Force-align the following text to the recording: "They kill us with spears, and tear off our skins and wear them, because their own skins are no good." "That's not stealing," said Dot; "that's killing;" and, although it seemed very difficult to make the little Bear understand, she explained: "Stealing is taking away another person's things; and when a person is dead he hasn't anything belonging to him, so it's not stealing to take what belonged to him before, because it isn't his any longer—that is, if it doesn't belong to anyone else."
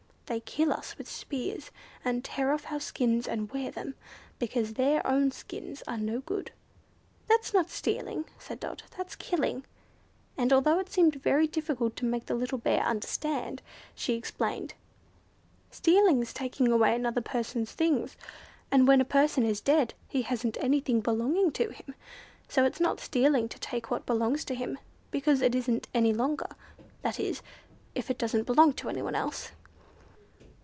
"They 0.27 0.39
kill 0.39 0.71
us 0.71 0.97
with 0.97 1.09
spears, 1.09 1.71
and 2.05 2.23
tear 2.23 2.53
off 2.53 2.71
our 2.71 2.79
skins 2.79 3.27
and 3.27 3.51
wear 3.51 3.69
them, 3.69 3.95
because 4.39 4.75
their 4.75 5.05
own 5.05 5.31
skins 5.31 5.83
are 5.89 5.97
no 5.97 6.21
good." 6.21 6.51
"That's 7.27 7.53
not 7.53 7.69
stealing," 7.69 8.23
said 8.39 8.61
Dot; 8.61 8.83
"that's 8.95 9.17
killing;" 9.17 9.65
and, 10.37 10.53
although 10.53 10.79
it 10.79 10.89
seemed 10.89 11.15
very 11.17 11.47
difficult 11.47 11.97
to 11.97 12.05
make 12.05 12.27
the 12.27 12.33
little 12.33 12.59
Bear 12.59 12.79
understand, 12.81 13.61
she 13.93 14.13
explained: 14.13 14.73
"Stealing 15.69 16.21
is 16.21 16.31
taking 16.31 16.71
away 16.71 16.95
another 16.95 17.19
person's 17.19 17.73
things; 17.73 18.15
and 18.71 18.87
when 18.87 19.01
a 19.01 19.15
person 19.19 19.43
is 19.45 19.59
dead 19.59 19.93
he 20.07 20.21
hasn't 20.21 20.55
anything 20.61 21.01
belonging 21.01 21.51
to 21.51 21.71
him, 21.73 21.93
so 22.47 22.63
it's 22.63 22.79
not 22.79 23.01
stealing 23.01 23.49
to 23.49 23.59
take 23.59 23.91
what 23.91 24.05
belonged 24.05 24.39
to 24.47 24.55
him 24.55 24.75
before, 24.75 24.85
because 25.11 25.41
it 25.41 25.55
isn't 25.55 25.87
his 25.87 25.91
any 25.93 26.13
longer—that 26.13 27.19
is, 27.19 27.41
if 27.95 28.09
it 28.09 28.17
doesn't 28.17 28.47
belong 28.47 28.71
to 28.71 28.87
anyone 28.87 29.13
else." 29.15 29.51